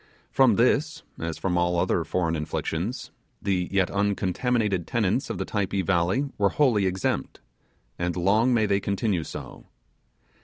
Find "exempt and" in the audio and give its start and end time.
6.87-8.15